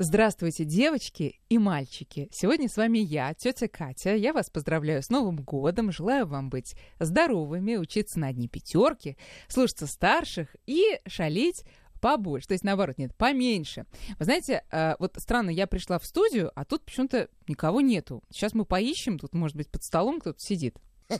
[0.00, 2.28] Здравствуйте, девочки и мальчики!
[2.30, 4.14] Сегодня с вами я, тетя Катя.
[4.14, 9.16] Я вас поздравляю с Новым годом, желаю вам быть здоровыми, учиться на одни пятерки,
[9.48, 11.64] слушаться старших и шалить
[12.00, 13.86] побольше, то есть наоборот, нет, поменьше.
[14.20, 18.22] Вы знаете, э, вот странно, я пришла в студию, а тут почему-то никого нету.
[18.30, 20.76] Сейчас мы поищем, тут, может быть, под столом кто-то сидит.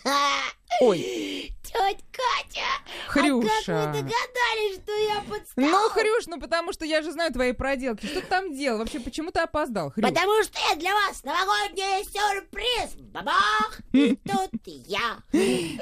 [0.80, 1.52] Ой.
[1.62, 2.66] Тетя Катя!
[3.08, 3.50] Хрюша.
[3.68, 5.70] А как вы догадались, что я под столом?
[5.70, 8.06] Ну, Хрюш, ну потому что я же знаю твои проделки.
[8.06, 8.78] Что ты там делал?
[8.78, 10.08] Вообще, почему ты опоздал, Хрюш?
[10.08, 12.94] Потому что я для вас новогодний сюрприз!
[13.12, 13.80] Бабах!
[13.92, 15.18] И тут я.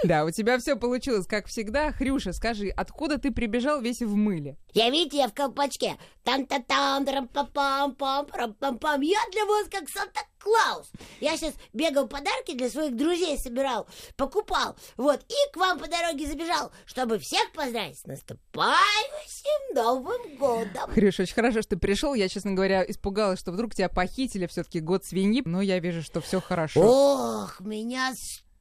[0.05, 1.93] Да, у тебя все получилось, как всегда.
[1.93, 4.57] Хрюша, скажи, откуда ты прибежал весь в мыле?
[4.73, 5.97] Я, видите, я в колпачке.
[6.25, 10.91] Там-та-там, пам пам пам пам пам Я для вас как Санта-Клаус.
[11.21, 14.77] Я сейчас бегал подарки для своих друзей собирал, покупал.
[14.97, 20.91] Вот, и к вам по дороге забежал, чтобы всех поздравить с наступающим Новым годом.
[20.93, 22.15] Хрюш, очень хорошо, что ты пришел.
[22.15, 25.43] Я, честно говоря, испугалась, что вдруг тебя похитили все-таки год свиньи.
[25.45, 26.81] Но я вижу, что все хорошо.
[26.83, 28.13] Ох, меня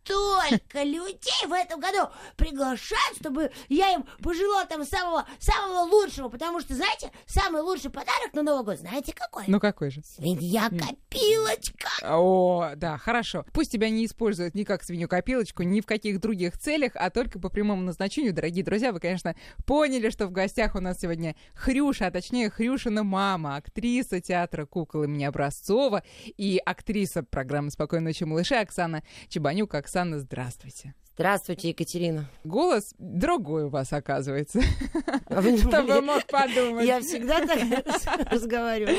[0.05, 6.59] столько людей в этом году приглашают, чтобы я им пожелал там самого, самого лучшего, потому
[6.59, 9.45] что, знаете, самый лучший подарок на Новый год, знаете какой?
[9.47, 10.01] Ну какой же?
[10.03, 11.89] Свинья-копилочка.
[12.03, 13.45] О, да, хорошо.
[13.53, 17.49] Пусть тебя не используют ни как свинью-копилочку, ни в каких других целях, а только по
[17.49, 18.33] прямому назначению.
[18.33, 23.03] Дорогие друзья, вы, конечно, поняли, что в гостях у нас сегодня Хрюша, а точнее Хрюшина
[23.03, 29.73] мама, актриса театра кукол имени Образцова и актриса программы «Спокойной ночи, малыши» Оксана Чебанюк.
[29.73, 30.93] Оксана, здравствуйте.
[31.17, 32.25] Здравствуйте, Екатерина.
[32.44, 34.59] Голос другой у вас, оказывается.
[35.27, 36.85] А Кто бы думали, мог подумать.
[36.85, 37.57] Я всегда так
[38.31, 38.97] разговариваю.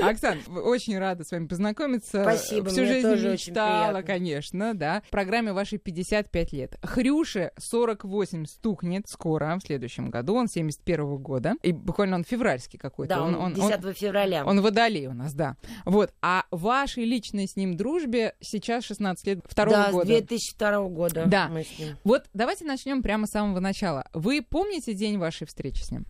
[0.00, 2.22] Оксан, очень рада с вами познакомиться.
[2.22, 5.02] Спасибо, Всю жизнь тоже мечтала, конечно, да.
[5.08, 6.76] В программе вашей 55 лет.
[6.84, 10.36] Хрюше 48 стукнет скоро, в следующем году.
[10.36, 11.54] Он 71 года.
[11.62, 13.16] И буквально он февральский какой-то.
[13.16, 14.44] Да, он 10 февраля.
[14.46, 15.56] он водолей у нас, да.
[15.84, 16.12] Вот.
[16.22, 20.06] А вашей личной с ним дружбе сейчас 16 лет второго да, с года.
[20.06, 21.55] 2002 года Да.
[21.56, 21.96] Мы с ним.
[22.04, 24.06] Вот давайте начнем прямо с самого начала.
[24.12, 26.04] Вы помните день вашей встречи с ним?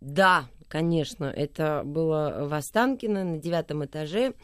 [0.00, 4.34] Да, конечно, это было в Останкино на девятом этаже.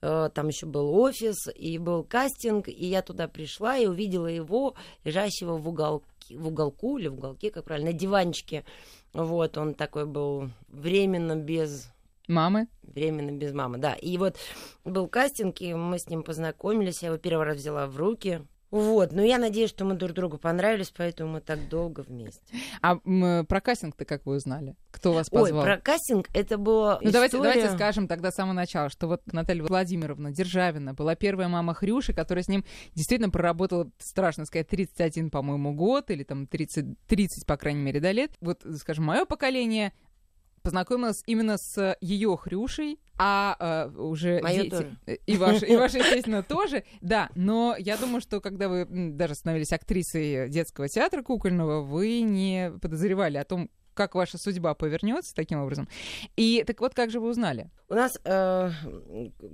[0.00, 4.74] Э, Там еще был офис и был кастинг, и я туда пришла и увидела его
[5.04, 8.64] лежащего в, уголке, в уголку или в уголке, как правильно, на диванчике.
[9.12, 11.90] Вот, он такой был временно без
[12.26, 12.68] Мамы?
[12.82, 13.92] Временно без мамы, да.
[13.94, 14.36] И вот
[14.84, 17.02] был кастинг, и мы с ним познакомились.
[17.02, 18.40] Я его первый раз взяла в руки.
[18.74, 22.42] Вот, но я надеюсь, что мы друг другу понравились, поэтому мы так долго вместе.
[22.82, 24.74] А м, про кастинг-то как вы узнали?
[24.90, 25.62] Кто вас Ой, позвал?
[25.62, 27.52] про кастинг это было Ну, давайте, история...
[27.54, 32.12] давайте скажем тогда с самого начала, что вот Наталья Владимировна Державина была первая мама Хрюши,
[32.14, 32.64] которая с ним
[32.96, 38.10] действительно проработала, страшно сказать, 31, по-моему, год, или там 30, 30, по крайней мере, до
[38.10, 38.32] лет.
[38.40, 39.92] Вот, скажем, мое поколение
[40.64, 43.56] познакомилась именно с ее Хрюшей, а
[43.94, 44.96] э, уже Моё дети- тоже.
[45.26, 47.28] и ваши, и ваши, естественно, тоже, да.
[47.36, 53.36] Но я думаю, что когда вы даже становились актрисой детского театра кукольного, вы не подозревали
[53.36, 55.86] о том, как ваша судьба повернется таким образом.
[56.34, 57.70] И так вот, как же вы узнали?
[57.88, 58.70] У нас, э,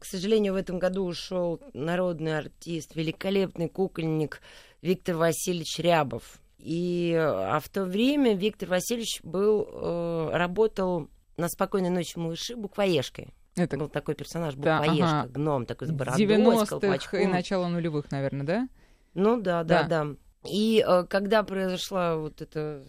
[0.00, 4.41] к сожалению, в этом году ушел народный артист, великолепный кукольник
[4.81, 6.41] Виктор Васильевич Рябов.
[6.62, 13.32] И, а в то время Виктор Васильевич был, э, работал на «Спокойной ночи, малыши» буквоежкой.
[13.56, 15.28] Это Был такой персонаж, Да, буквоежка, ага.
[15.28, 17.31] гном такой с бородой, с 90-х и колпачком.
[17.31, 18.69] начало нулевых, наверное, да?
[19.15, 20.04] Ну да, да, Да.
[20.04, 20.15] да.
[20.49, 22.84] И э, когда произошла вот эта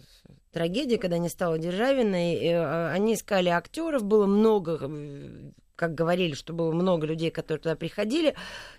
[0.52, 6.52] трагедия, когда не стало Державиной, э, они искали актеров, было много, э, как говорили, что
[6.52, 8.34] было много людей, которые туда приходили,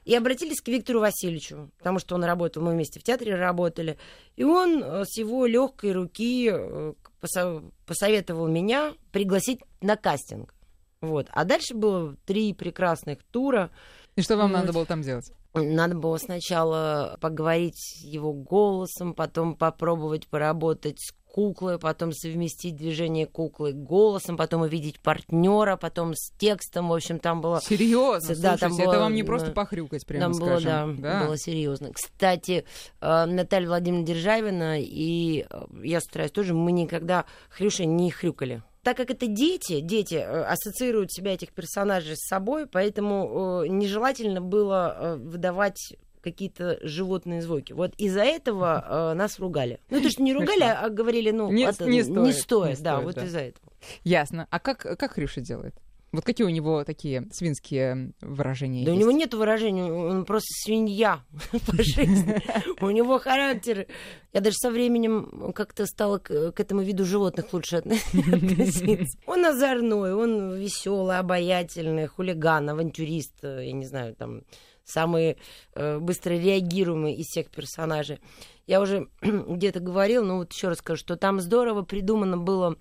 [0.06, 3.98] и обратились к Виктору Васильевичу, потому что он работал, мы вместе в театре работали,
[4.36, 10.54] и он э, с его легкой руки э, посо- посоветовал меня пригласить на кастинг.
[11.02, 11.28] Вот.
[11.32, 13.72] А дальше было три прекрасных тура.
[14.16, 14.60] И что вам Вот.
[14.60, 15.32] надо было там делать?
[15.54, 23.74] Надо было сначала поговорить его голосом, потом попробовать поработать с куклой, потом совместить движение куклы
[23.74, 26.90] голосом, потом увидеть партнера, потом с текстом.
[26.90, 29.54] В общем, там было Серьезно, Да, там слушайте, было, это вам не просто да.
[29.54, 31.02] похрюкать, прямо там было, скажем.
[31.02, 31.92] да, было серьезно.
[31.92, 32.66] Кстати,
[33.02, 38.62] э, Наталья Владимировна Державина и э, я стараюсь тоже, мы никогда хрюши не хрюкали.
[38.84, 44.40] Так как это дети, дети э, ассоциируют себя этих персонажей с собой, поэтому э, нежелательно
[44.40, 47.74] было э, выдавать какие-то животные звуки.
[47.74, 49.80] Вот из-за этого э, нас ругали.
[49.90, 52.96] Ну, то, что не ругали, а говорили, ну, Не- это не стоит, не стоит, да,
[52.96, 53.26] стоит, вот да.
[53.26, 53.72] из-за этого.
[54.04, 54.48] Ясно.
[54.50, 55.76] А как, как Хрюша делает?
[56.14, 59.02] Вот какие у него такие свинские выражения Да у есть?
[59.02, 61.24] него нет выражения, он просто свинья
[61.66, 62.40] по жизни.
[62.82, 63.88] У него характер.
[64.32, 69.18] Я даже со временем как-то стала к, этому виду животных лучше относиться.
[69.26, 74.44] Он озорной, он веселый, обаятельный, хулиган, авантюрист, э, я не знаю, там
[74.86, 75.38] самый
[75.74, 78.20] э, быстро реагируемый из всех персонажей.
[78.68, 82.78] Я уже где-то говорил, но вот еще раз скажу, что там здорово придумано было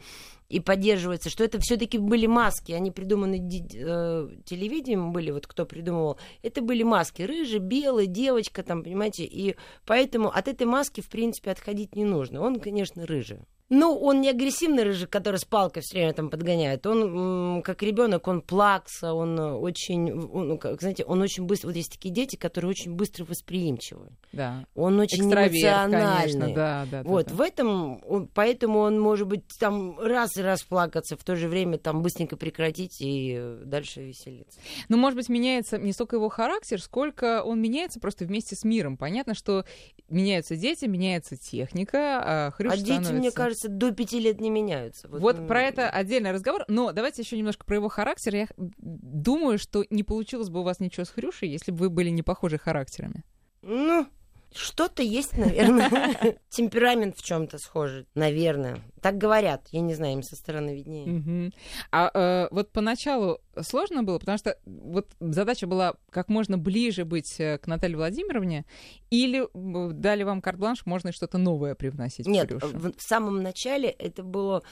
[0.52, 6.18] и поддерживается, что это все-таки были маски, они придуманы э, телевидением были, вот кто придумывал,
[6.42, 9.56] это были маски, рыжий, белый, девочка, там, понимаете, и
[9.86, 12.42] поэтому от этой маски, в принципе, отходить не нужно.
[12.42, 13.38] Он, конечно, рыжий.
[13.74, 16.86] Ну, он не агрессивный рыжий, который с палкой все время там подгоняет.
[16.86, 21.68] Он, как ребенок, он плакса, он очень, он, как, знаете, он очень быстро.
[21.68, 24.08] Вот есть такие дети, которые очень быстро восприимчивы.
[24.30, 24.66] Да.
[24.74, 26.32] Он очень Экстраверт, эмоциональный.
[26.32, 27.02] конечно, да, да.
[27.02, 31.24] Вот да, в этом, он, поэтому он может быть там раз и раз плакаться, в
[31.24, 34.60] то же время там быстренько прекратить и дальше веселиться.
[34.90, 38.98] Ну, может быть, меняется не столько его характер, сколько он меняется просто вместе с миром.
[38.98, 39.64] Понятно, что
[40.10, 43.14] меняются дети, меняется техника, а хрюш А дети, становится...
[43.14, 45.08] мне кажется, до пяти лет не меняются.
[45.08, 48.34] Вот, м, про это отдельный разговор, но давайте еще немножко про его характер.
[48.34, 52.10] Я думаю, что не получилось бы у вас ничего с Хрюшей, если бы вы были
[52.10, 53.24] не похожи характерами.
[53.62, 54.06] Ну,
[54.54, 56.38] что-то есть, наверное.
[56.48, 58.78] Темперамент в чем-то схожий, наверное.
[59.00, 59.66] Так говорят.
[59.70, 61.52] Я не знаю, им со стороны виднее.
[61.90, 67.38] А э, вот поначалу сложно было, потому что вот задача была как можно ближе быть
[67.38, 68.64] э, к Наталье Владимировне,
[69.10, 69.46] или
[69.92, 74.62] дали вам карт-бланш, можно что-то новое привносить Нет, в, в самом начале это было...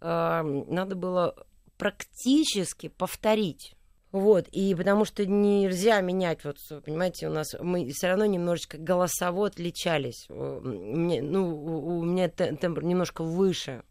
[0.00, 1.34] э, надо было
[1.78, 3.74] практически повторить.
[4.10, 9.48] Вот, и потому что нельзя менять, вот, понимаете, у нас мы все равно немножечко голосово
[9.48, 10.26] отличались.
[10.30, 13.82] Мне, ну, у меня те- тембр немножко выше.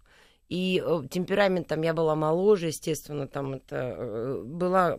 [0.49, 0.81] И
[1.11, 4.97] темперамент там я была моложе, естественно, там это э, была,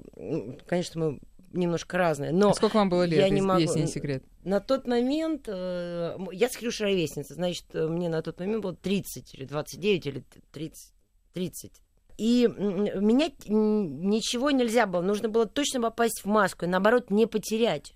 [0.67, 1.20] конечно, мы
[1.53, 4.23] немножко разные, но А Сколько вам было лет, я не могу- если не секрет?
[4.44, 8.75] на тот момент, э, я с Хрюшей ровесница, значит, э, мне на тот момент было
[8.76, 10.23] 30 или 29 или
[10.53, 10.93] 30.
[11.32, 11.73] 30.
[12.19, 15.00] И менять ничего нельзя было.
[15.00, 17.94] Нужно было точно попасть в маску и, наоборот, не потерять.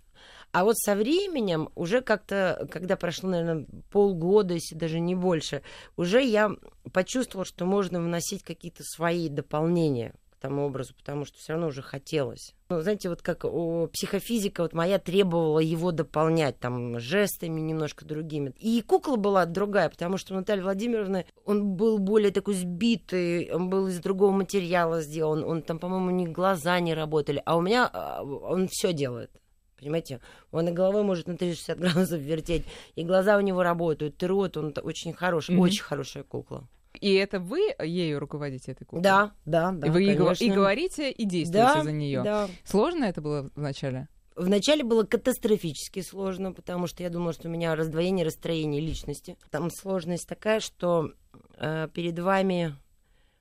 [0.52, 5.62] А вот со временем, уже как-то, когда прошло, наверное, полгода, если даже не больше,
[5.96, 6.52] уже я
[6.92, 12.54] почувствовала, что можно вносить какие-то свои дополнения тому образу, потому что все равно уже хотелось.
[12.68, 18.52] Ну, знаете, вот как о, психофизика вот моя требовала его дополнять, там, жестами немножко другими.
[18.58, 23.70] И кукла была другая, потому что у Натальи Владимировны он был более такой сбитый, он
[23.70, 27.60] был из другого материала сделан, он там, по-моему, у них глаза не работали, а у
[27.62, 29.30] меня а, он все делает.
[29.78, 30.20] Понимаете,
[30.52, 32.64] он и головой может на 360 градусов вертеть,
[32.94, 35.62] и глаза у него работают, и рот, он очень хороший, Мгм.
[35.62, 36.68] очень хорошая кукла.
[37.00, 39.02] И это вы ею руководите, этой куклой?
[39.02, 39.86] Да, да, да.
[39.86, 40.44] и вы конечно.
[40.44, 42.22] и говорите, и действуете да, за нее.
[42.22, 42.48] Да.
[42.64, 44.08] Сложно это было вначале?
[44.34, 49.36] Вначале было катастрофически сложно, потому что я думала, что у меня раздвоение, расстроение личности.
[49.50, 51.12] Там сложность такая, что
[51.58, 52.74] э, перед вами,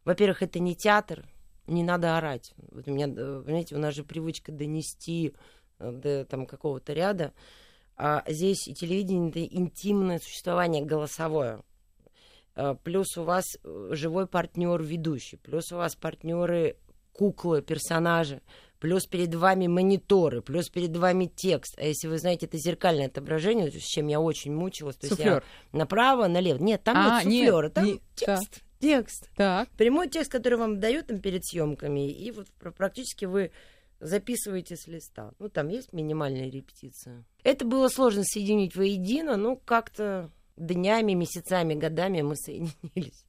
[0.04, 1.26] во-первых, это не театр,
[1.68, 2.54] не надо орать.
[2.58, 5.34] Вот у меня, э, понимаете, у нас же привычка донести
[5.80, 7.34] э, до там какого-то ряда,
[7.96, 11.62] а здесь и телевидение это интимное существование голосовое.
[12.56, 16.76] Э, Плюс у вас э, живой партнер ведущий, плюс у вас партнеры
[17.14, 18.42] куклы, персонажи,
[18.80, 21.78] плюс перед вами мониторы, плюс перед вами текст.
[21.78, 25.44] А если вы знаете, это зеркальное отображение, с чем я очень мучилась, то есть Суфлер.
[25.74, 26.58] я направо, налево.
[26.64, 28.62] Нет, там А, нет суфлера, там не- текст.
[28.80, 29.30] Текст.
[29.36, 29.70] Так.
[29.78, 33.52] Прямой текст, который вам дают там перед съемками, и вот пр- практически вы
[34.00, 35.34] записываете с листа.
[35.38, 37.24] Ну, там есть минимальная репетиция.
[37.44, 43.26] Это было сложно соединить воедино, ну, как-то днями, месяцами, годами мы соединились.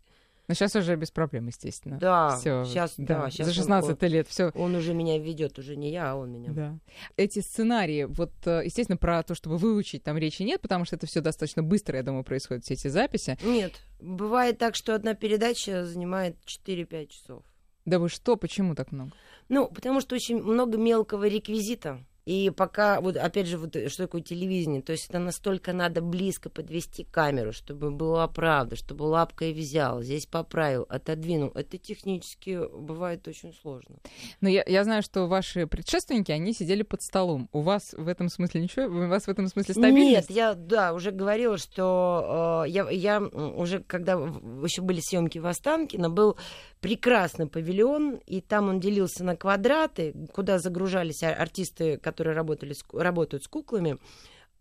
[0.49, 1.99] Но сейчас уже без проблем, естественно.
[1.99, 4.51] Да, Всё, сейчас, да, щас За он 16 лет все.
[4.55, 6.51] Он уже меня ведет, уже не я, а он меня.
[6.53, 6.79] Да.
[7.17, 11.07] Эти сценарии, вот, э, естественно, про то, чтобы выучить, там речи нет, потому что это
[11.07, 13.39] все достаточно быстро, я думаю, происходят все эти записи.
[13.43, 17.45] Нет, бывает так, что одна передача занимает 4-5 часов.
[17.85, 19.13] Да вы что, почему так много?
[19.49, 22.05] Ну, потому что очень много мелкого реквизита.
[22.25, 26.01] И пока, вот опять же, вот, э, что такое телевидение, то есть это настолько надо
[26.01, 31.51] близко подвести камеру, чтобы была правда, чтобы лапкой взял, здесь поправил, отодвинул.
[31.55, 33.97] Это технически бывает очень сложно.
[34.41, 37.49] Но я, я знаю, что ваши предшественники, они сидели под столом.
[37.53, 38.87] У вас в этом смысле ничего?
[38.87, 40.29] У вас в этом смысле стабильность?
[40.29, 45.47] Нет, я, да, уже говорила, что э, я, я уже, когда еще были съемки в
[45.47, 46.37] Останкино, был
[46.81, 52.83] прекрасный павильон, и там он делился на квадраты, куда загружались ар- артисты, которые работали с
[52.93, 53.99] работают с куклами.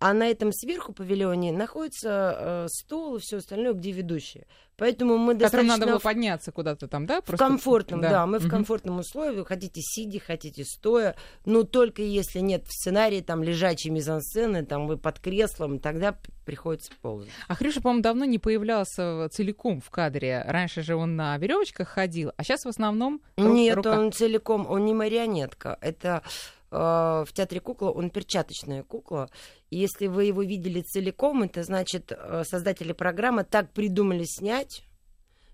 [0.03, 4.47] а на этом сверху павильоне находится э, стол и все остальное, где ведущие.
[4.75, 7.21] Поэтому мы Которым достаточно надо было в- подняться куда-то там, да?
[7.21, 11.15] в Просто- комфортном, да, мы в комфортном условии, хотите сидя, хотите стоя,
[11.45, 16.17] но только если нет в сценарии там лежачей мизансцены, там вы под креслом, тогда
[16.47, 17.29] приходится ползать.
[17.47, 20.43] А Хрюша, по-моему, давно не появлялся целиком в кадре.
[20.47, 23.99] Раньше же он на веревочках ходил, а сейчас в основном Нет, рука.
[23.99, 26.23] он целиком, он не марионетка, это
[26.71, 29.29] в театре кукла, он перчаточная кукла.
[29.69, 34.83] И если вы его видели целиком, это значит, э, создатели программы так придумали снять,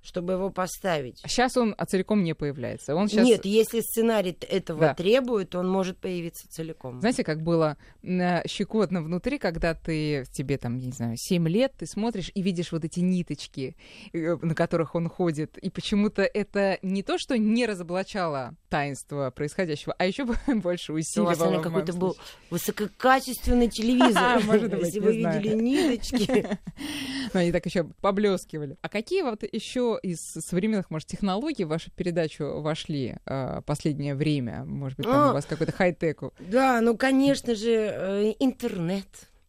[0.08, 1.20] чтобы его поставить.
[1.26, 2.96] Сейчас он а, целиком не появляется.
[2.96, 3.26] Он сейчас...
[3.26, 4.94] Нет, если сценарий этого Да.
[4.94, 7.02] требует, он может появиться целиком.
[7.02, 11.86] Знаете, как было э, щекотно внутри, когда ты, тебе там, не знаю, 7 лет, ты
[11.86, 13.76] смотришь и видишь вот эти ниточки,
[14.14, 19.96] э, на которых он ходит, и почему-то это не то, что не разоблачало таинство происходящего,
[19.98, 21.30] а еще больше У вас, усиливало.
[21.32, 22.34] наверное, в моем какой-то был случае.
[22.50, 24.44] высококачественный телевизор.
[24.46, 26.48] Может быть, Если вы видели ниточки.
[27.34, 28.78] Но они так еще поблескивали.
[28.82, 34.64] А какие вот еще из современных, может, технологий в вашу передачу вошли э, последнее время?
[34.66, 35.30] Может быть, там А.
[35.32, 36.34] у вас какой-то хай-теку?
[36.40, 39.08] Да, ну, конечно же, э, интернет.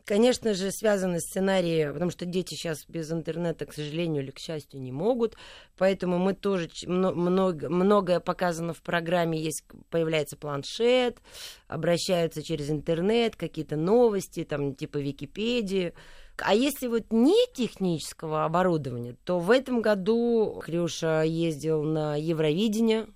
[0.09, 4.81] Конечно же, связаны сценарии, потому что дети сейчас без интернета, к сожалению или к счастью,
[4.81, 5.37] не могут.
[5.77, 9.39] Поэтому мы тоже много, многое показано в программе.
[9.39, 11.19] Есть появляется планшет,
[11.67, 15.93] обращаются через интернет, какие-то новости, там типа Википедии.
[16.39, 23.09] А если вот не технического оборудования, то в этом году Крюша ездил на Евровидение,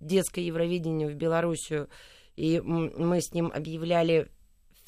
[0.00, 1.88] детское Евровидение в Белоруссию,
[2.34, 4.32] и мы с ним объявляли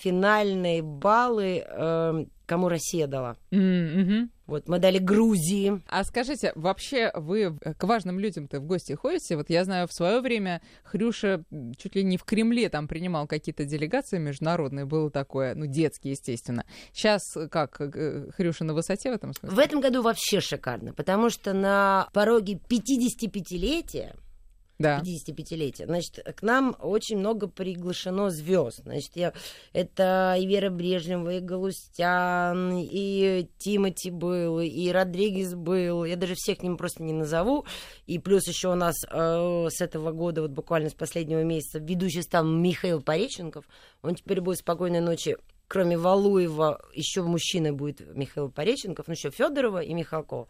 [0.02, 3.37] финальные баллы, э, кому Россия дала.
[3.50, 4.30] Мгм.
[4.47, 5.80] Вот мы дали Грузии.
[5.88, 9.37] А скажите, вообще вы э, к важным людям-то в гости ходите?
[9.37, 11.44] Вот я знаю, в свое время Хрюша
[11.78, 16.66] чуть ли не в Кремле там принимал какие-то делегации международные, было такое, ну, детские, естественно.
[16.92, 19.56] Сейчас как, э, Хрюша на высоте в этом смысле?
[19.56, 24.16] В этом году вообще шикарно, потому что на пороге 55-летия
[24.82, 25.00] Да.
[25.00, 25.86] 55-летия.
[25.86, 28.80] Значит, к нам очень много приглашено звезд.
[28.82, 29.32] Значит, я,
[29.72, 36.04] это и Вера Брежнева, и Галустян, и Тимати был, и Родригес был.
[36.04, 37.64] Я даже всех ним просто не назову.
[38.06, 42.22] И плюс еще у нас э, с этого года, вот буквально с последнего месяца, ведущий
[42.22, 43.64] стал Михаил Пореченков.
[44.02, 45.36] Он теперь будет «Спокойной ночи»
[45.72, 50.46] кроме Валуева, еще мужчина будет Михаил Пореченков, ну еще Федорова и Михалкова.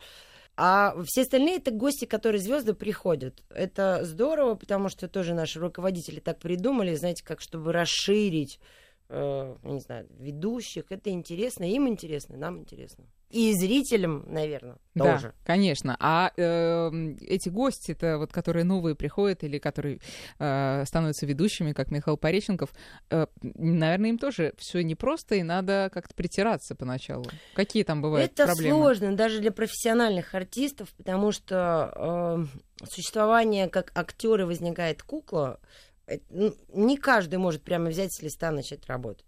[0.57, 3.43] А все остальные это гости, которые звезды приходят.
[3.49, 8.61] Это здорово, потому что тоже наши руководители так придумали, знаете, как чтобы расширить,
[9.09, 10.85] э, не знаю, ведущих.
[10.91, 13.05] Это интересно, им интересно, нам интересно.
[13.33, 15.33] И зрителям, наверное, Да, тоже.
[15.45, 15.97] конечно.
[15.99, 16.91] А э,
[17.23, 20.01] эти гости-то, вот, которые новые приходят или которые
[20.39, 22.71] э, становятся ведущими, как Михаил Пореченков,
[23.09, 27.25] э, наверное, им тоже все непросто, и надо как-то притираться поначалу.
[27.55, 28.77] Какие там бывают Это проблемы?
[28.79, 32.47] сложно даже для профессиональных артистов, потому что
[32.83, 35.59] э, существование как актера возникает кукла.
[36.07, 39.25] это, ну, не каждый может прямо взять с листа начать работать.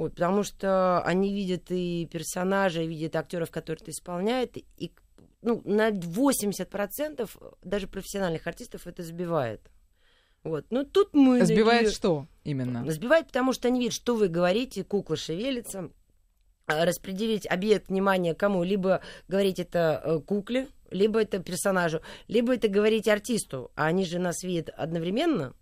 [0.00, 4.92] Вот, потому что они видят и персонажей, видят актеров, которых это исполняет, и
[5.42, 7.28] ну, на 80%
[7.62, 9.60] даже профессиональных артистов это сбивает.
[10.42, 10.64] Вот.
[10.70, 11.44] Но тут мы...
[11.44, 12.90] Сбивает надею- что именно?
[12.90, 15.90] Сбивает, потому что они видят, что вы говорите, кукла шевелится.
[16.64, 18.62] А Распределить объект внимания кому?
[18.62, 23.70] Либо говорить это э, кукле, либо это персонажу, либо это говорить артисту.
[23.74, 25.52] А они же нас видят одновременно.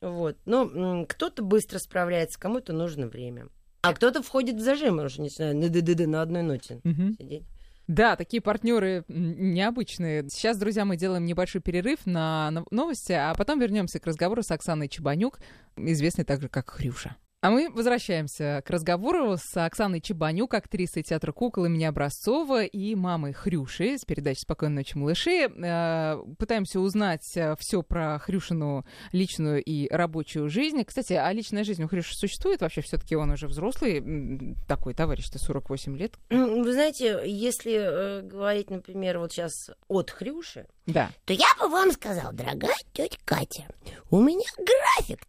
[0.00, 0.36] Вот.
[0.44, 3.48] Но кто-то быстро справляется, кому-то нужно время.
[3.84, 7.14] А кто-то входит в зажим, уже не знаю, на ДДД на одной ноте Мгм.
[7.18, 7.44] сидеть.
[7.86, 10.26] Да, такие партнеры необычные.
[10.30, 14.50] Сейчас, друзья, мы делаем небольшой перерыв на нов- новости, а потом вернемся к разговору с
[14.50, 15.38] Оксаной Чебанюк,
[15.76, 17.16] известной также как Хрюша.
[17.44, 23.34] А мы возвращаемся к разговору с Оксаной Чебанюк, актрисой театра кукол имени Образцова и мамой
[23.34, 25.50] Хрюши с передачи «Спокойной ночи, малыши».
[25.54, 27.20] Э, Пытаемся узнать
[27.58, 30.82] все про Хрюшину личную и рабочую жизнь.
[30.84, 32.80] Кстати, а личная жизнь у Хрюши существует вообще?
[32.80, 36.14] все таки он уже взрослый, такой товарищ-то 48 лет.
[36.30, 39.52] Вы знаете, если э, говорить, например, вот сейчас
[39.86, 41.10] от Хрюши, Да.
[41.26, 43.68] то я бы вам сказал, дорогая тетя Катя,
[44.08, 45.26] у меня график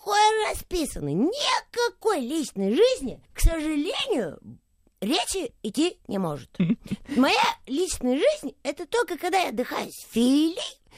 [0.00, 4.38] такой расписанный, никакой личной жизни, к сожалению,
[5.00, 6.50] речи идти не может.
[7.16, 10.56] Моя личная жизнь это только когда я отдыхаю с Филей,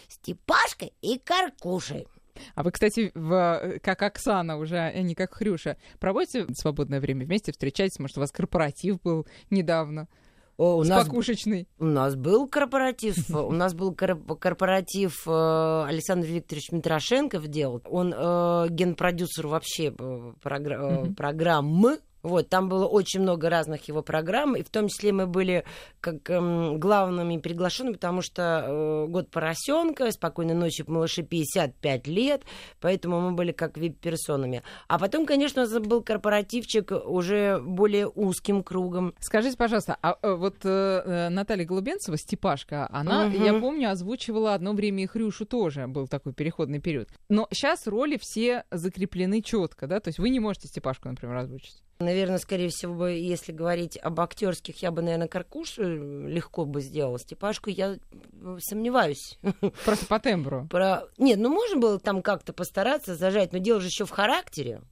[0.09, 2.07] Степашкой и Каркушей.
[2.55, 7.53] А вы, кстати, в, как Оксана уже, а не как Хрюша, проводите свободное время вместе,
[7.53, 7.99] встречаетесь?
[7.99, 10.09] Может, у вас корпоратив был недавно,
[10.57, 11.67] о, у нас спокушечный?
[11.79, 17.81] У нас был корпоратив, у нас был кор- корпоратив э, Александр Викторович Митрошенков делал.
[17.91, 24.03] Он э, генпродюсер вообще э, програ- э, программы Вот, там было очень много разных его
[24.03, 25.65] программ, и в том числе мы были
[26.01, 32.43] как эм, главными приглашенными, потому что э, год поросенка, спокойной ночи малыши 55 лет,
[32.81, 34.63] поэтому мы были как вип-персонами.
[34.87, 39.15] А потом, конечно, был корпоративчик уже более узким кругом.
[39.19, 43.37] Скажите, пожалуйста, а э, вот э, э Наталья Голубенцева, Степашка, она, угу.
[43.43, 47.09] я помню, озвучивала одно время и Хрюшу тоже, был такой переходный период.
[47.29, 49.99] Но сейчас роли все закреплены четко, да?
[49.99, 51.83] То есть вы не можете Степашку, например, озвучить.
[51.99, 55.83] Наверное, скорее всего, если говорить об актерских, я бы, наверное, Каркушу
[56.27, 57.19] легко бы сделала.
[57.19, 59.39] Степашку я э, сомневаюсь.
[59.85, 60.67] Просто по тембру.
[60.69, 61.05] Про...
[61.19, 64.83] Нет, ну можно было там как-то постараться зажать, но дело же еще в характере.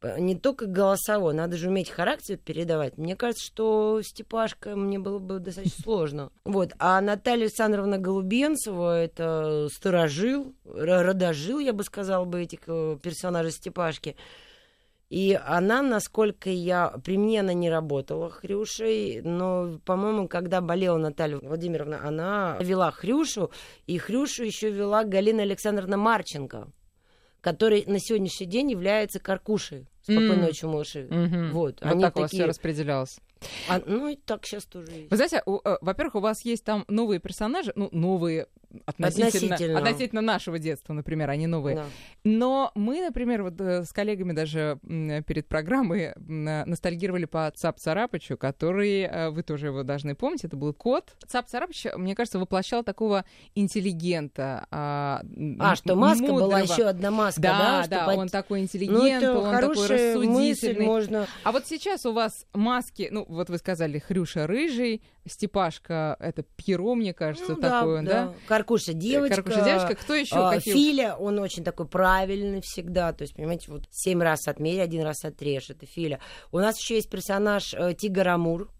[0.00, 2.96] Не только голосово, надо же уметь характер передавать.
[2.98, 6.30] Мне кажется, что Степашка мне было бы достаточно сложно.
[6.44, 6.72] Вот.
[6.78, 14.14] А Наталья Александровна Голубенцева это сторожил, родожил, я бы сказала бы, этих э, персонажей Степашки.
[15.08, 16.88] И она, насколько я...
[17.02, 23.50] При мне она не работала Хрюшей, но, по-моему, когда болела Наталья Владимировна, она вела Хрюшу,
[23.86, 26.68] и Хрюшу еще вела Галина Александровна Марченко,
[27.40, 29.86] который на сегодняшний день является Каркушей.
[30.02, 30.40] Спокойной mm.
[30.40, 31.06] ночи, малыши.
[31.06, 31.50] Mm-hmm.
[31.50, 32.20] Вот, вот они так такие...
[32.20, 33.18] у вас все распределялось.
[33.68, 35.10] А, ну, и так сейчас тоже есть.
[35.10, 38.48] Вы знаете, у, э, во-первых, у вас есть там новые персонажи, ну, новые
[38.84, 39.78] относительно, относительно.
[39.78, 41.76] относительно нашего детства, например, они новые.
[41.76, 41.84] Да.
[42.24, 49.02] Но мы, например, вот э, с коллегами даже перед программой ностальгировали по Цап Царапычу, который,
[49.02, 51.16] э, вы тоже его должны помнить, это был кот.
[51.26, 54.66] Цап Царапыч, мне кажется, воплощал такого интеллигента.
[54.70, 55.22] А,
[55.58, 56.40] а что маска мудрого.
[56.40, 57.86] была еще одна маска, да?
[57.88, 60.26] Да, да, он такой интеллигент, ну, он такой рассудительный.
[60.28, 61.26] Мысль можно...
[61.44, 66.94] А вот сейчас у вас маски, ну, вот вы сказали, Хрюша рыжий, Степашка, это Пьеро,
[66.94, 68.26] мне кажется, ну, такой, да?
[68.26, 68.34] да?
[68.46, 69.36] Каркуша девочка.
[69.36, 69.94] Каркуша девочка.
[69.94, 70.36] Кто еще?
[70.36, 73.12] А, Филя, он очень такой правильный всегда.
[73.12, 75.70] То есть, понимаете, вот семь раз отмерь, один раз отрежь.
[75.70, 76.20] Это Филя.
[76.52, 78.70] У нас еще есть персонаж э, Тигр Амур.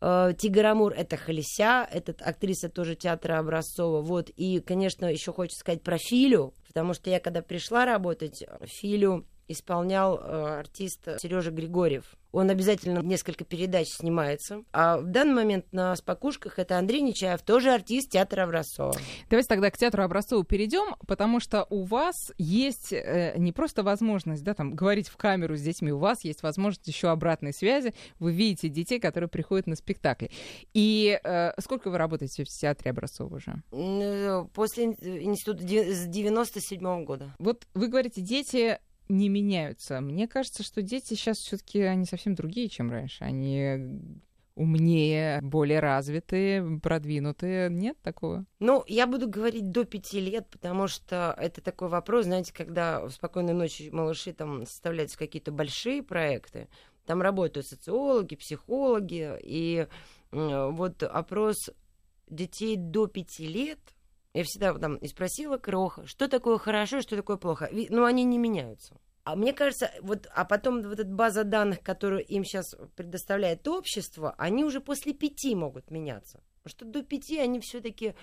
[0.00, 4.00] Э, Тигр Амур— это Халися, это актриса тоже театра Образцова.
[4.00, 4.30] Вот.
[4.30, 10.18] И, конечно, еще хочется сказать про Филю, потому что я, когда пришла работать, Филю исполнял
[10.18, 12.16] э, артист Сережа Григорьев.
[12.34, 14.64] Он обязательно несколько передач снимается.
[14.72, 18.92] А в данный момент на спокушках это Андрей Нечаев, тоже артист театра Образцова.
[19.30, 24.42] Давайте тогда к театру Образцова перейдем, потому что у вас есть э, не просто возможность
[24.42, 27.94] да, там, говорить в камеру с детьми, у вас есть возможность еще обратной связи.
[28.18, 30.30] Вы видите детей, которые приходят на спектакли.
[30.72, 33.62] И э, сколько вы работаете в театре Образцова уже?
[33.70, 37.32] Э, после института с 97 -го года.
[37.38, 40.00] Вот вы говорите, дети не меняются.
[40.00, 43.24] Мне кажется, что дети сейчас все-таки они совсем другие, чем раньше.
[43.24, 44.20] Они
[44.54, 47.70] умнее, более развитые, продвинутые.
[47.70, 48.46] Нет такого?
[48.60, 53.10] Ну, я буду говорить до пяти лет, потому что это такой вопрос, знаете, когда в
[53.10, 56.68] «Спокойной ночи» малыши там составляются какие-то большие проекты,
[57.04, 59.88] там работают социологи, психологи, и
[60.30, 61.70] вот опрос
[62.28, 63.80] детей до пяти лет–
[64.34, 67.70] я всегда там и спросила Кроха, что такое хорошо, что такое плохо.
[67.88, 68.96] Но они не меняются.
[69.22, 74.34] А мне кажется, вот, а потом вот эта база данных, которую им сейчас предоставляет общество,
[74.36, 76.42] они уже после пяти могут меняться.
[76.62, 78.14] Потому что до пяти они все-таки,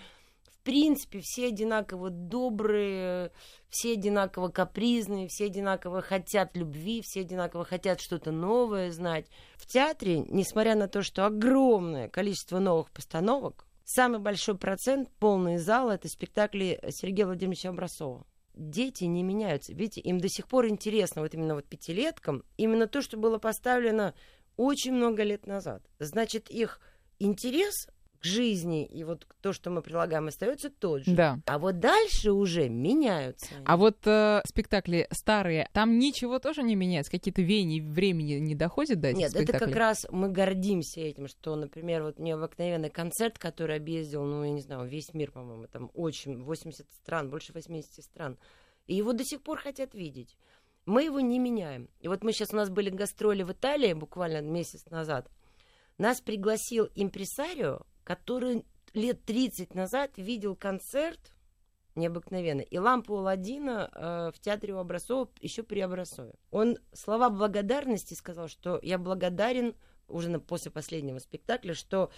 [0.44, 3.32] в принципе, все одинаково добрые,
[3.70, 9.28] все одинаково капризные, все одинаково хотят любви, все одинаково хотят что-то новое знать.
[9.56, 15.90] В театре, несмотря на то, что огромное количество новых постановок, Самый большой процент, полный зал,
[15.90, 18.26] это спектакли Сергея Владимировича Образцова.
[18.54, 19.74] Дети не меняются.
[19.74, 24.14] Видите, им до сих пор интересно, вот именно вот пятилеткам, именно то, что было поставлено
[24.58, 25.84] очень много лет назад.
[26.00, 26.80] Значит, их
[27.20, 27.88] интерес
[28.22, 31.16] к жизни и вот то, что мы прилагаем, остается тот же.
[31.16, 31.40] Да.
[31.48, 33.48] А вот дальше уже меняются.
[33.66, 39.00] А вот э, спектакли старые, там ничего тоже не меняется, какие-то веяния времени не доходят
[39.00, 39.58] до этих Нет, спектаклей?
[39.58, 44.52] это как раз мы гордимся этим, что, например, вот необыкновенный концерт, который объездил, ну, я
[44.52, 48.38] не знаю, весь мир, по-моему, там очень, 80 стран, больше 80 стран.
[48.86, 50.38] И его до сих пор хотят видеть.
[50.86, 51.90] Мы его не меняем.
[52.00, 55.28] И вот мы сейчас, у нас были гастроли в Италии буквально месяц назад.
[55.98, 61.34] Нас пригласил импресарио, который лет 30 назад видел концерт
[61.96, 62.64] необыкновенный.
[62.64, 66.34] И лампу Аладдина э, в театре у Образцова еще при Образцове.
[66.50, 69.76] Он слова благодарности сказал, что я благодарен
[70.08, 72.12] уже на, после последнего спектакля, что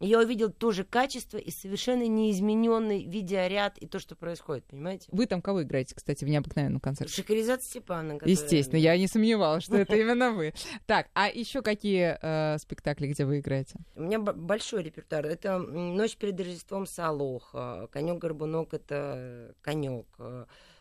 [0.00, 5.08] я увидел тоже качество и совершенно неизмененный видеоряд и то, что происходит, понимаете?
[5.10, 7.14] Вы там кого играете, кстати, в необыкновенном концерте?
[7.14, 8.14] Шахаризад Степана.
[8.14, 8.34] Которая...
[8.34, 10.54] Естественно, я не сомневалась, что это именно вы.
[10.86, 13.78] Так, а еще какие э, спектакли, где вы играете?
[13.96, 15.26] У меня большой репертуар.
[15.26, 20.06] Это «Ночь перед Рождеством Салоха», «Конек-горбунок»— это «Конек»,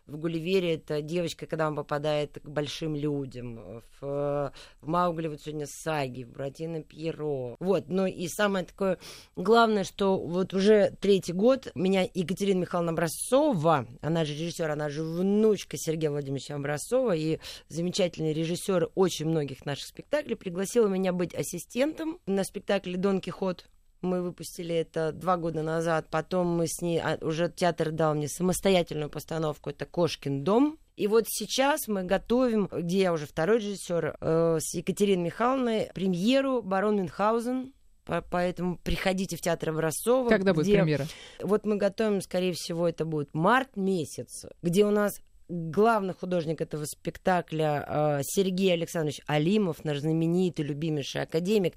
[0.08, 3.82] в Гулливере это девочка, когда он попадает к большим людям.
[4.00, 7.56] В, в Маугли вот сегодня Саги, в Братина Пьеро.
[7.60, 8.98] Вот, ну и самое такое
[9.36, 15.04] главное, что вот уже третий год меня Екатерина Михайловна Образцова, она же режиссер, она же
[15.04, 22.20] внучка Сергея Владимировича Образцова и замечательный режиссер очень многих наших спектаклей, пригласила меня быть ассистентом
[22.26, 23.66] на спектакле «Дон Кихот».
[24.02, 26.08] Мы выпустили это два года назад.
[26.12, 27.00] Потом мы с ней...
[27.00, 29.70] а, Уже театр дал мне самостоятельную постановку.
[29.70, 30.78] Это «Кошкин дом».
[30.96, 36.62] И вот сейчас мы готовим, где я уже второй режиссер, э, с Екатериной Михайловной, премьеру
[36.64, 37.74] «Барон Мюнхгаузен».
[38.06, 40.30] По- Поэтому приходите в театр Образцова.
[40.30, 41.06] Когда будет где- премьера?
[41.42, 46.86] Вот мы готовим, скорее всего, это будет март месяц, где у нас главный художник этого
[46.86, 51.76] спектакля э, Сергей Александрович Алимов, наш знаменитый, любимейший академик.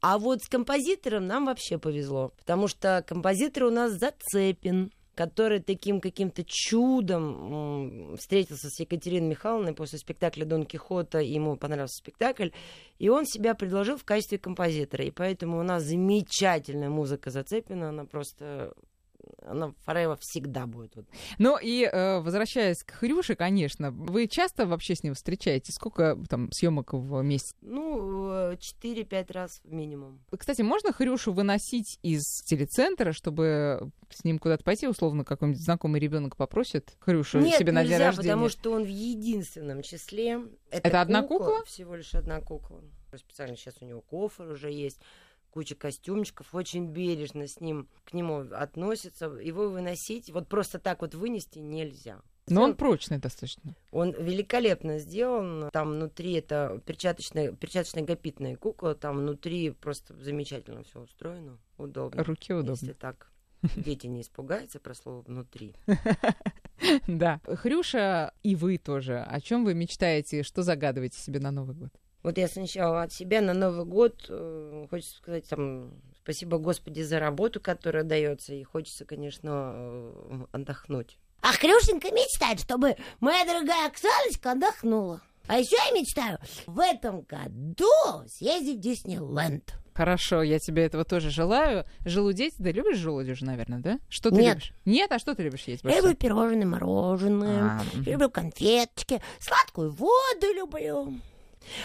[0.00, 6.00] А вот с композитором нам вообще повезло, потому что композитор у нас Зацепин, который таким
[6.00, 12.48] каким-то чудом встретился с Екатериной Михайловной после спектакля Дон Кихота, ему понравился спектакль,
[12.98, 15.04] и он себя предложил в качестве композитора.
[15.04, 18.72] И поэтому у нас замечательная музыка Зацепина, она просто
[19.44, 20.96] она forever всегда будет.
[20.96, 21.06] Вот.
[21.38, 25.74] Ну и э, возвращаясь к Хрюше, конечно, вы часто вообще с ним встречаетесь?
[25.74, 27.54] Сколько там съемок в месяц?
[27.60, 30.20] Ну, э, 4-5 раз минимум.
[30.36, 36.36] Кстати, можно Хрюшу выносить из телецентра, чтобы с ним куда-то пойти, условно, какой-нибудь знакомый ребенок
[36.36, 38.30] попросит Хрюшу Нет, себе на день нельзя, рождения?
[38.30, 40.40] потому что он в единственном числе.
[40.70, 41.64] Это одна кукла?
[41.64, 42.82] Всего лишь одна кукла.
[43.14, 44.98] Специально сейчас у него кофр уже есть
[45.52, 49.26] куча костюмчиков, очень бережно с ним к нему относятся.
[49.26, 52.20] Его выносить, вот просто так вот вынести нельзя.
[52.48, 53.76] Но он прочный достаточно.
[53.92, 55.70] Он великолепно сделан.
[55.72, 58.94] Там внутри это перчаточная, перчаточная гапитная кукла.
[58.94, 61.58] Там внутри просто замечательно все устроено.
[61.78, 62.24] Удобно.
[62.24, 62.72] Руки удобно.
[62.72, 63.30] Если так
[63.76, 65.74] дети не испугаются про слово внутри.
[67.06, 67.40] Да.
[67.44, 69.20] Хрюша и вы тоже.
[69.20, 70.42] О чем вы мечтаете?
[70.42, 71.92] Что загадываете себе на Новый год?
[72.22, 75.90] Вот я сначала от себя на Новый год э, хочется сказать там
[76.22, 81.18] спасибо Господи за работу, которая дается, и хочется, конечно, э, отдохнуть.
[81.40, 85.20] А Хрюшенька мечтает, чтобы моя дорогая Оксаночка отдохнула.
[85.48, 87.88] А еще я мечтаю в этом году
[88.28, 89.74] съездить в Диснейленд.
[89.92, 91.84] Хорошо, я тебе этого тоже желаю.
[92.06, 93.98] Желудеть, да любишь желудь уже, наверное, да?
[94.08, 94.54] Что ты Нет.
[94.54, 94.72] любишь?
[94.84, 100.46] Нет, а что ты любишь есть Я люблю пирожные, мороженое, А, люблю конфеточки, сладкую воду
[100.54, 101.12] люблю.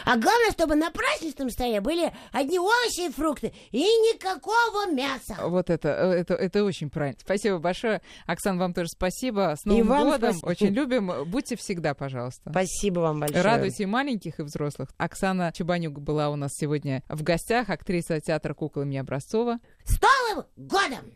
[0.06, 5.38] А главное, чтобы на праздничном столе были одни овощи и фрукты и никакого мяса.
[5.42, 7.20] Вот это, э, это, это очень правильно.
[7.22, 8.02] Спасибо большое.
[8.26, 9.56] Оксан, вам тоже спасибо.
[9.58, 10.34] С И Новым вам годом.
[10.34, 10.50] спасибо.
[10.50, 11.12] Очень любим.
[11.26, 12.50] Будьте всегда, пожалуйста.
[12.50, 13.42] Спасибо вам большое.
[13.42, 14.90] Радуйте и маленьких, и взрослых.
[14.98, 19.60] Оксана Чебанюк была у нас сегодня в гостях, актриса театра кукол имени Образцова.
[19.86, 21.00] С Новым годом!